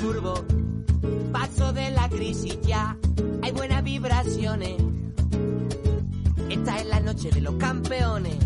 [0.00, 0.34] Furbo,
[1.30, 2.96] paso de la crisis ya,
[3.42, 4.76] hay buenas vibraciones.
[6.48, 8.36] Esta es la noche de los campeones,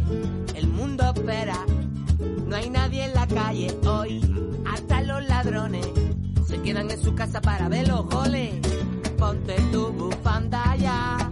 [0.55, 1.65] el mundo espera,
[2.47, 4.21] no hay nadie en la calle hoy,
[4.67, 5.87] hasta los ladrones
[6.47, 8.55] se quedan en su casa para ver los goles.
[9.17, 11.24] Ponte tu bufanda ya,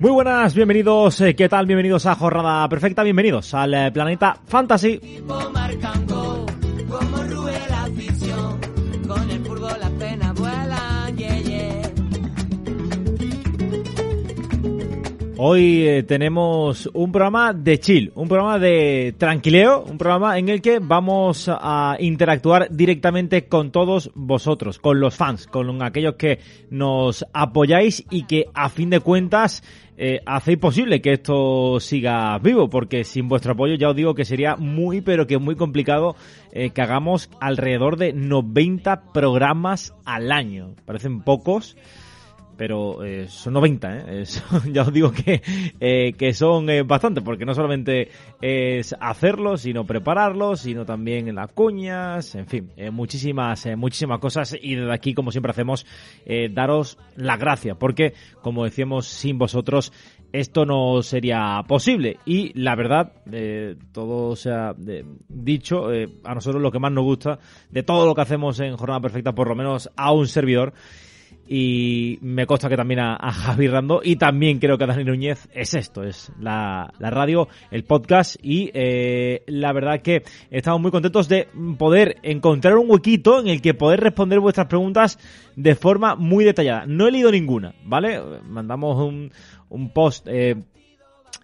[0.00, 1.66] Muy buenas, bienvenidos, eh, ¿qué tal?
[1.66, 4.98] Bienvenidos a Jornada Perfecta, bienvenidos al eh, Planeta Fantasy.
[15.42, 20.60] Hoy eh, tenemos un programa de chill, un programa de tranquileo, un programa en el
[20.60, 27.24] que vamos a interactuar directamente con todos vosotros, con los fans, con aquellos que nos
[27.32, 29.62] apoyáis y que a fin de cuentas
[29.96, 34.26] eh, hacéis posible que esto siga vivo, porque sin vuestro apoyo ya os digo que
[34.26, 36.16] sería muy pero que muy complicado
[36.52, 40.74] eh, que hagamos alrededor de 90 programas al año.
[40.84, 41.78] Parecen pocos
[42.60, 44.04] pero eh, son 90, ¿eh?
[44.20, 45.40] Es- ya os digo que,
[45.80, 48.10] eh, que son eh, bastante, porque no solamente
[48.42, 54.54] es hacerlo, sino prepararlo, sino también las cuñas, en fin, eh, muchísimas, eh, muchísimas cosas.
[54.60, 55.86] Y desde aquí, como siempre hacemos,
[56.26, 58.12] eh, daros las gracias, porque,
[58.42, 59.90] como decíamos, sin vosotros
[60.30, 62.18] esto no sería posible.
[62.26, 63.14] Y la verdad,
[63.92, 64.74] todo se ha
[65.28, 65.88] dicho,
[66.24, 67.38] a nosotros lo que más nos gusta
[67.70, 70.74] de todo lo que hacemos en Jornada Perfecta, por lo menos a un servidor,
[71.52, 75.02] y me consta que también a, a Javi Rando y también creo que a Dani
[75.02, 80.22] Núñez es esto, es la, la radio, el podcast y eh, la verdad que
[80.52, 85.18] estamos muy contentos de poder encontrar un huequito en el que poder responder vuestras preguntas
[85.56, 86.86] de forma muy detallada.
[86.86, 88.20] No he leído ninguna, ¿vale?
[88.48, 89.32] Mandamos un,
[89.70, 90.54] un post eh,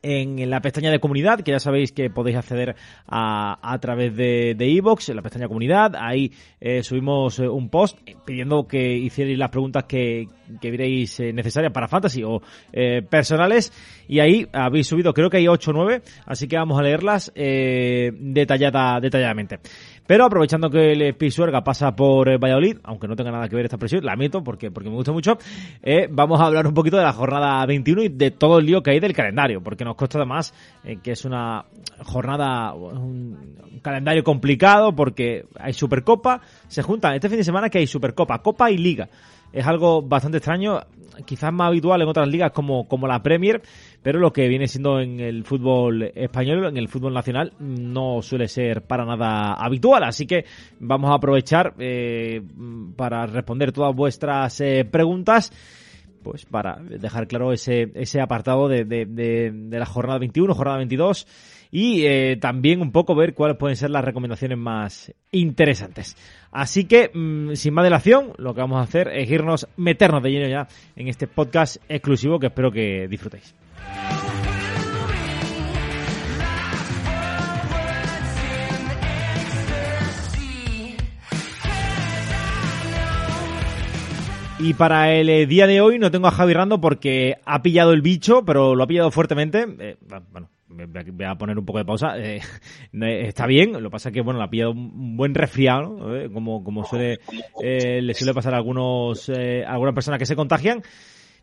[0.07, 4.55] en la pestaña de comunidad, que ya sabéis que podéis acceder a, a través de
[4.55, 5.95] de iVoox, en la pestaña comunidad.
[5.97, 10.29] Ahí eh, subimos eh, un post pidiendo que hicierais las preguntas que,
[10.61, 12.41] que vierais eh, necesarias para Fantasy o
[12.73, 13.73] eh, personales.
[14.09, 17.33] Y ahí habéis subido, creo que hay 8 o 9, así que vamos a leerlas
[17.35, 19.59] eh, detallada, detalladamente.
[20.07, 23.65] Pero aprovechando que el Pisuerga pasa por eh, Valladolid, aunque no tenga nada que ver
[23.65, 25.37] esta presión, la meto porque, porque me gusta mucho,
[25.83, 28.83] eh, vamos a hablar un poquito de la jornada 21 y de todo el lío
[28.83, 31.65] que hay del calendario, porque nos consta además eh, que es una
[32.05, 37.87] jornada, un calendario complicado porque hay Supercopa, se juntan este fin de semana que hay
[37.87, 39.09] Supercopa, Copa y Liga.
[39.53, 40.81] Es algo bastante extraño,
[41.25, 43.63] quizás más habitual en otras ligas como, como la Premier,
[44.03, 48.49] pero lo que viene siendo en el fútbol español, en el fútbol nacional, no suele
[48.49, 50.05] ser para nada habitual.
[50.05, 50.45] Así que
[50.79, 52.43] vamos a aprovechar eh,
[52.97, 55.53] para responder todas vuestras eh, preguntas
[56.27, 61.25] pues para dejar claro ese, ese apartado de, de, de, la jornada 21, jornada 22
[61.71, 66.17] y eh, también un poco ver cuáles pueden ser las recomendaciones más interesantes.
[66.51, 70.33] Así que, mmm, sin más dilación, lo que vamos a hacer es irnos, meternos de
[70.33, 70.67] lleno ya
[70.97, 73.55] en este podcast exclusivo que espero que disfrutéis.
[84.59, 87.93] Y para el eh, día de hoy no tengo a Javi Rando porque ha pillado
[87.93, 89.67] el bicho, pero lo ha pillado fuertemente.
[89.79, 89.97] Eh,
[90.33, 92.15] bueno, voy a poner un poco de pausa.
[92.19, 95.99] Eh, está bien, lo que pasa es que bueno, le ha pillado un buen resfriado,
[96.33, 97.21] como, como suele,
[97.61, 100.83] le suele pasar a algunos, a algunas personas que se contagian.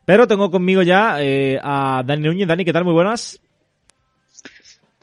[0.06, 2.48] Pero tengo conmigo ya a Dani Núñez.
[2.48, 2.84] Dani, ¿qué tal?
[2.84, 3.43] Muy buenas.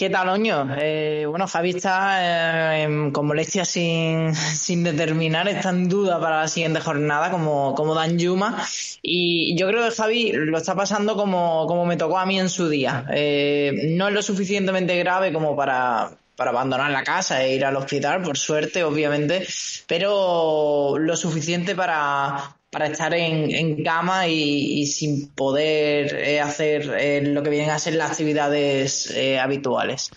[0.01, 0.67] ¿Qué tal, Oño?
[0.81, 6.49] Eh, bueno, Javi está eh, con molestias sin, sin determinar, está en duda para la
[6.49, 8.67] siguiente jornada, como, como Dan Yuma.
[9.03, 12.49] Y yo creo que Javi lo está pasando como, como me tocó a mí en
[12.49, 13.05] su día.
[13.13, 17.77] Eh, no es lo suficientemente grave como para, para abandonar la casa e ir al
[17.77, 19.47] hospital, por suerte, obviamente,
[19.87, 27.23] pero lo suficiente para, para estar en, en cama y, sin poder eh, hacer eh,
[27.23, 30.11] lo que vienen a ser las actividades habituales.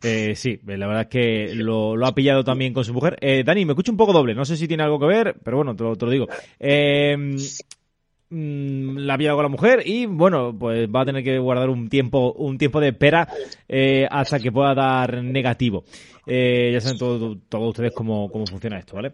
[0.00, 3.18] sí, la verdad es que lo, ha pillado también con su mujer.
[3.44, 5.74] Dani, me escucho un poco doble, no sé si tiene algo que ver, pero bueno,
[5.74, 6.28] te lo, te lo digo.
[8.34, 11.88] Mm, la vida con la mujer y bueno, pues va a tener que guardar un
[11.88, 13.28] tiempo, un tiempo de espera
[13.68, 15.84] eh, hasta que pueda dar negativo.
[16.26, 19.12] Eh, ya saben todos ustedes cómo, cómo funciona esto, ¿vale?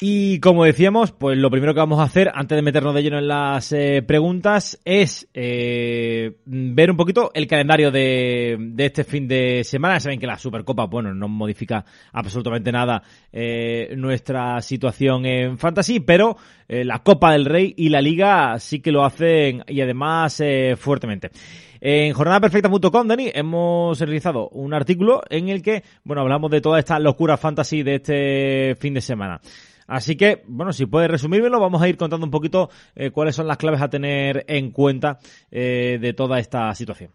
[0.00, 3.18] Y como decíamos, pues lo primero que vamos a hacer antes de meternos de lleno
[3.18, 9.26] en las eh, preguntas es eh, ver un poquito el calendario de, de, este fin
[9.26, 9.98] de semana.
[9.98, 13.02] Saben que la Supercopa, bueno, no modifica absolutamente nada
[13.32, 16.36] eh, nuestra situación en Fantasy, pero
[16.68, 20.40] la Copa del Rey y la Liga sí que lo hacen y además
[20.76, 21.30] fuertemente.
[21.80, 26.98] En jornadaperfecta.com, Dani, hemos realizado un artículo en el que, bueno, hablamos de toda esta
[26.98, 29.40] locura fantasy de este fin de semana.
[29.88, 33.46] Así que, bueno, si puedes resumírmelo, vamos a ir contando un poquito eh, cuáles son
[33.48, 35.18] las claves a tener en cuenta
[35.50, 37.10] eh, de toda esta situación.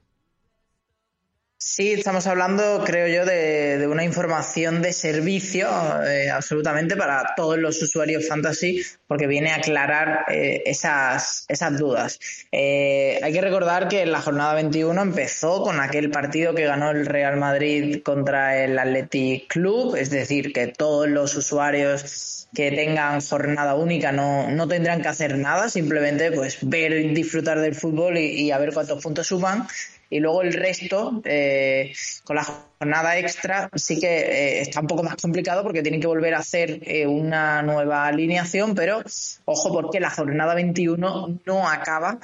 [1.66, 5.70] Sí, estamos hablando, creo yo, de, una información de servicio
[6.06, 12.20] eh, absolutamente para todos los usuarios fantasy, porque viene a aclarar esas, esas dudas.
[12.52, 17.38] hay que recordar que la jornada 21 empezó con aquel partido que ganó el Real
[17.38, 24.12] Madrid contra el Athletic Club, es decir, que todos los usuarios que tengan jornada única
[24.12, 28.58] no, no tendrán que hacer nada, simplemente pues ver y disfrutar del fútbol y, a
[28.60, 29.68] ver cuántos puntos suman.
[30.10, 35.04] Y luego el resto, eh, con la jornada extra, sí que eh, está un poco
[35.04, 39.02] más complicado porque tienen que volver a hacer eh, una nueva alineación, pero
[39.46, 42.20] ojo porque la jornada 21 no acaba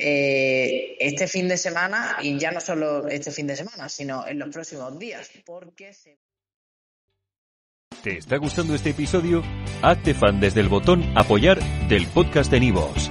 [0.00, 4.48] este fin de semana y ya no solo este fin de semana, sino en los
[4.50, 5.28] próximos días.
[8.02, 9.42] ¿Te está gustando este episodio?
[9.82, 11.58] Hazte fan desde el botón Apoyar
[11.88, 13.10] del podcast de Nivos.